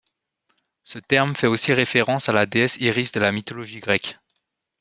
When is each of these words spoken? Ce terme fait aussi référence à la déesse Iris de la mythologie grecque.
Ce 0.81 0.97
terme 0.97 1.35
fait 1.35 1.45
aussi 1.45 1.73
référence 1.73 2.27
à 2.27 2.31
la 2.31 2.47
déesse 2.47 2.77
Iris 2.79 3.11
de 3.11 3.19
la 3.19 3.31
mythologie 3.31 3.81
grecque. 3.81 4.17